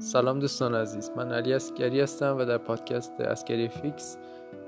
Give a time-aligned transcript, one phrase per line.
[0.00, 4.18] سلام دوستان عزیز من علی عسکری هستم و در پادکست Askari FX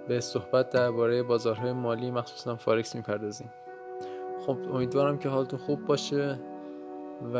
[0.09, 3.51] به صحبت درباره بازارهای مالی مخصوصا فارکس می‌پردازیم.
[4.47, 6.39] خب امیدوارم که حالتون خوب باشه
[7.35, 7.39] و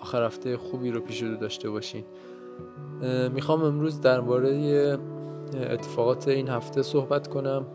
[0.00, 2.04] آخر هفته خوبی رو پیش رو داشته باشین.
[3.32, 4.98] می‌خوام امروز درباره
[5.70, 7.66] اتفاقات این هفته صحبت کنم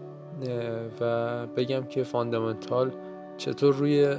[1.01, 2.91] و بگم که fundamental
[3.37, 4.15] چطور روی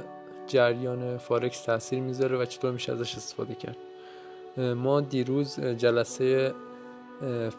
[0.47, 3.77] جریان فارکس تاثیر می‌ذاره و چطور میشه ازش استفاده کرد.
[4.57, 6.53] ما دیروز جلسه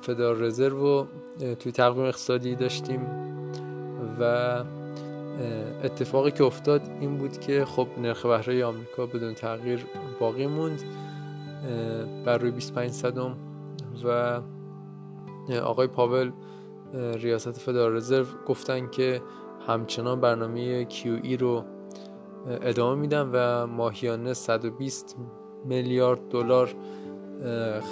[0.00, 1.06] فدرال رزرو رو
[1.54, 3.06] توی تقویم اقتصادی داشتیم
[4.20, 4.64] و
[5.84, 9.86] اتفاقی که افتاد این بود که خب نرخ بهره آمریکا بدون تغییر
[10.20, 10.82] باقی موند
[12.24, 13.36] بر روی 25 صدم
[14.04, 14.40] و
[15.62, 16.32] آقای پاول
[16.94, 19.22] ریاست فدرال رزرو گفتن که
[19.66, 21.64] همچنان برنامه QE رو
[22.46, 25.16] ادامه میدن و ماهیانه 120
[25.64, 26.74] میلیارد دلار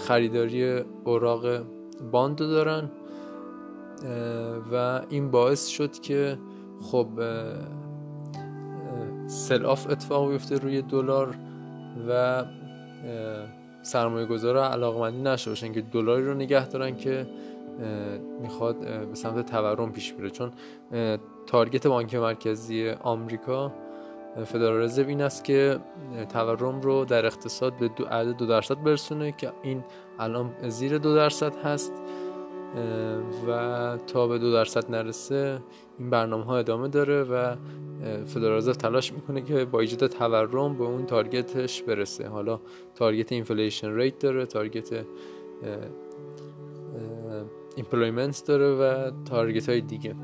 [0.06, 1.64] خریداری اوراق
[2.12, 2.90] باند دارن
[4.72, 6.38] و این باعث شد که
[6.82, 7.08] خب
[9.26, 11.36] سل آف اتفاق بیفته روی دلار
[12.08, 12.44] و
[13.82, 17.26] سرمایه گذارا علاقمندی نشه باشن که دلاری رو نگه دارن که
[18.40, 20.52] می‌خواد به سمت تورم پیش میره چون
[21.46, 23.72] target بانک مرکزی آمریکا
[24.44, 25.78] فدرال رزرو این است که
[26.32, 29.84] تورم رو در اقتصاد به دو عدد دو درصد برسونه که این
[30.18, 31.92] الان زیر دو درصد هست
[33.48, 35.58] و تا به دو درصد نرسه
[35.98, 37.56] این برنامه ها ادامه داره و
[38.26, 42.28] فدرال رزرو تلاش می‌کنه که با ایجاد تورم به اون target ش برسه.
[42.28, 42.60] حالا
[42.94, 45.04] target inflation rate داره target
[47.76, 50.14] employment داره و target های دیگه.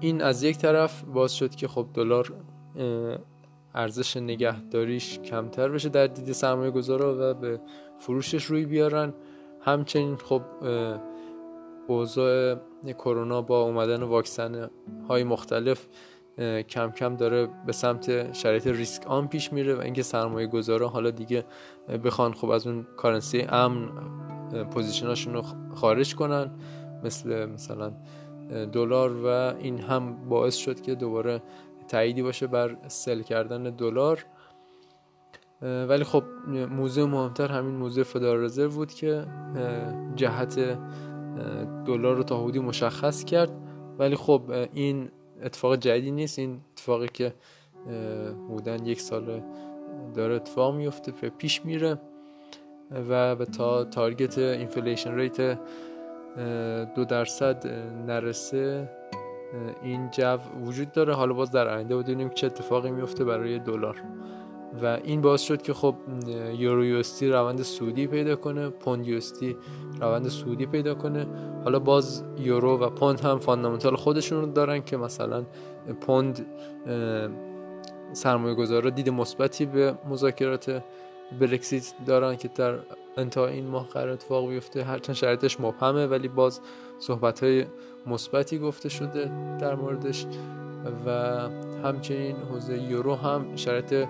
[0.00, 2.32] این از یک طرف باعث شد که خب دلار
[3.74, 7.60] ارزش نگهداریش کمتر بشه در دید سرمایه گذارا و به
[7.98, 9.14] فروشش روی بیارن.
[9.60, 10.42] همچنین خب
[11.88, 12.56] اوضاع
[12.98, 14.70] کرونا با اومدن واکسن
[15.08, 15.86] های مختلف
[16.68, 21.10] کم کم داره به سمت شرایط risk on پیش میره و اینکه سرمایه گذارا حالا
[21.10, 21.44] دیگه
[22.04, 23.88] بخوان خب از اون کارنسی امن
[24.70, 25.42] پوزیشناشون رو
[25.74, 26.50] خارج کنن
[27.04, 27.92] مثل مثلا
[28.72, 29.26] دلار و
[29.58, 31.42] این هم باعث شد که دوباره
[31.88, 34.26] تاییدی باشه بر سل کردن دلار.
[35.62, 36.24] ولی خب
[36.70, 39.24] موضوع مهمتر همین موضوع فدرال رزرو بود که
[40.16, 40.78] جهت
[41.84, 43.52] دلار رو تا حدودی مشخص کرد.
[43.98, 44.42] ولی خب
[44.74, 45.08] این
[45.42, 46.38] اتفاق جدیدی نیست.
[46.38, 47.34] این اتفاقی که
[48.48, 49.42] بودن یک سال
[50.14, 52.00] داره اتفاق میفته پیش میره
[53.08, 55.58] و به تا target inflation rate
[56.94, 57.66] دو درصد
[58.06, 58.90] نرسه
[59.82, 61.14] این جو وجود داره.
[61.14, 64.02] حالا باز در آینده ببینیم چه اتفاقی میفته برای دلار.
[64.82, 65.94] و این باعث شد که خب
[66.58, 69.56] یورو USD روند صعودی پیدا کنه پوند USD
[70.00, 71.26] روند صعودی پیدا کنه.
[71.64, 75.44] حالا باز یورو و پوند هم fundamental خودشون رو دارن که مثلا
[76.00, 76.46] پوند
[78.12, 80.82] سرمایه گذار دید مثبتی به مذاکرات
[81.40, 82.78] برکسیت دارن که در
[83.18, 86.60] انتهای این ماه قرار اتفاق بیفته هرچند شرایطش مبهمه ولی باز
[86.98, 87.64] صحبت های
[88.06, 89.24] مثبتی گفته شده
[89.60, 90.26] در موردش
[91.06, 91.10] و
[91.84, 94.08] همچنین حوزه یورو هم شرایط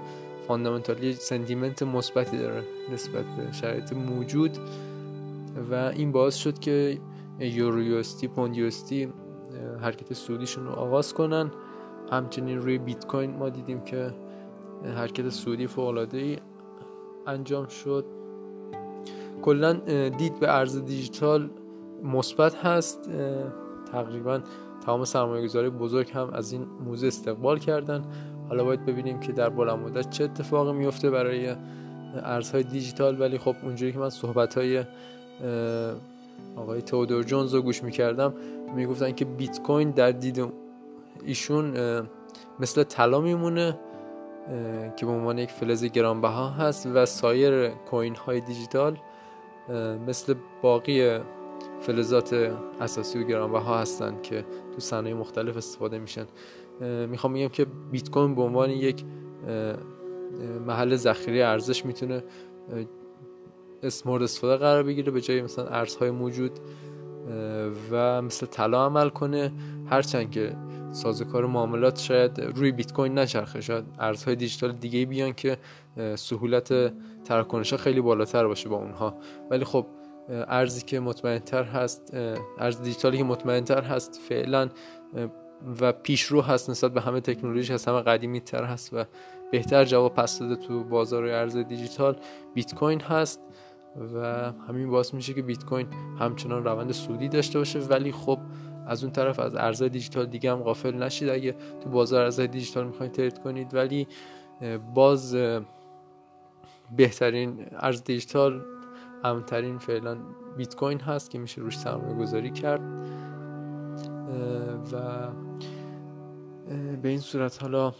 [0.48, 4.58] فاندامنتالی سنتیمنت مثبتی داره نسبت به شرایط موجود
[5.70, 6.98] و این باعث شد که
[7.40, 9.12] یورو یوستی پوند یوستی
[9.80, 11.50] حرکت سودیشون رو آغاز کنن.
[12.12, 14.14] همچنین روی بیت کوین ما دیدیم که
[14.96, 16.38] حرکت سودی فوق ای
[17.26, 18.17] انجام شد.
[19.42, 19.72] کلا
[20.08, 21.50] دید به ارز دیجیتال
[22.02, 23.10] مثبت هست.
[23.92, 24.40] تقریبا
[24.86, 28.04] تمام سرمایه گذاری بزرگ هم از این موزه استقبال کردن.
[28.48, 31.54] حالا باید ببینیم که در بلند مدت چه اتفاقی میفته برای
[32.14, 33.20] ارزهای دیجیتال.
[33.20, 34.84] ولی خب اونجوری که من صحبت های
[36.56, 38.34] آقای تودور جونز رو گوش می‌کردم
[38.74, 40.44] می‌گفتن که بیت کوین در دید
[41.24, 41.74] ایشون
[42.60, 43.78] مثل طلا میمونه
[44.96, 48.96] که به عنوان یک فلز گرانبها هست و سایر کوین های دیجیتال
[50.08, 51.18] مثل باقی
[51.80, 54.44] فلزات اساسی و گرانبها هستند که
[54.74, 56.26] تو صنایع مختلف استفاده میشن.
[57.08, 59.04] می‌خوام بگم که بیت کوین به عنوان یک
[60.66, 62.24] محل ذخیره ارزش می‌تونه
[64.04, 66.58] مورد استفاده قرار بگیره به جای مثلا ارزهای موجود
[67.90, 69.52] و مثل طلا عمل کنه.
[69.86, 70.56] هرچند که
[70.92, 75.58] سازوکار معاملات شاید روی بیت کوین نچرخه شاید ارزهای دیجیتال دیگه بیان که
[76.14, 76.92] سهولت
[77.28, 79.14] تراکنش خیلی بالاتر باشه با اونها.
[79.50, 79.86] ولی خب
[80.28, 82.16] ارزی که مطمئنتر هست
[82.58, 84.68] ارز دیجیتالی که مطمئنتر هست فعلا
[85.80, 89.04] و پیشرو هست نسبت به همه تکنولوژی هست همه قدیمی تر هست و
[89.52, 92.16] بهتر جواب پس داده تو بازار ارز دیجیتال.
[92.54, 93.40] بیت کوین هست
[94.14, 95.86] و همین باعث میشه که بیت کوین
[96.20, 97.78] همچنان روند سودی داشته باشه.
[97.78, 98.38] ولی خب
[98.86, 101.28] از اون طرف از ارزهای دیجیتال دیگه هم غافل نشید.
[101.28, 103.74] اگه تو بازار ارزهای دیجیتال می‌خواید ترید کنید.
[103.74, 104.06] ولی
[104.94, 105.36] باز
[106.96, 108.62] بهترین ارز دیجیتال
[109.24, 110.16] امترین فعلا
[110.56, 112.80] بیت کوین هست که میشه روش سرمایه گذاری کرد
[114.92, 115.28] و
[117.02, 117.92] به این صورت حالا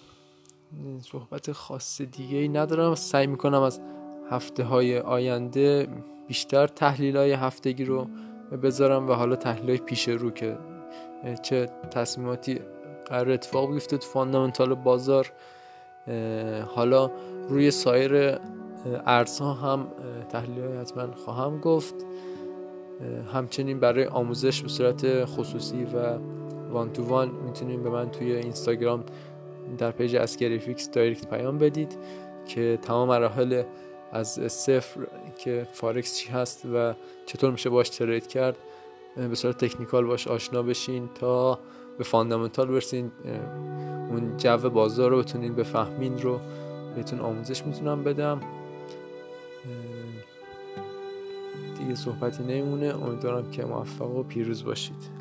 [1.00, 2.94] صحبت خاص دیگه ای ندارم.
[2.94, 3.80] سعی می‌کنم از
[4.30, 5.88] هفته های آینده
[6.28, 8.06] بیشتر تحلیل های هفتگی رو
[8.62, 10.58] بذارم و حالا تحلیل های پیش رو که
[11.42, 12.60] چه تصمیماتی
[13.06, 15.32] قرار اتفاق بیفته تو فاندامنتال بازار.
[16.66, 17.10] حالا
[17.48, 18.38] روی سایر
[19.06, 19.86] ارزها هم
[20.28, 21.94] تحلیل حتما خواهم گفت.
[23.32, 26.18] همچنین برای آموزش به صورت خصوصی و
[26.70, 29.04] one to one می‌تونید به من توی اینستاگرام
[29.78, 31.98] در page Askari FX direct پیام بدید
[32.46, 33.62] که تمام مراحل
[34.12, 35.00] از صفر
[35.38, 36.94] که فارکس چی هست و
[37.26, 38.56] چطور میشه باش trade کرد
[39.16, 41.58] به صورت technical باش آشنا بشین تا
[41.98, 43.10] به fundamental برسین.
[44.10, 46.40] اون جو بازار رو بتونین بفهمین رو
[46.96, 48.40] بهتون آموزش می‌تونم بدم.
[51.78, 55.17] دیگه صحبتی نمیمونه امیدوارم که موفق و پیروز باشید.